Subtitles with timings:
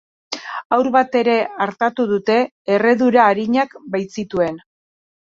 [0.75, 2.37] Haur bat ere artatu dute,
[2.77, 4.57] erredura arinak baitzituen.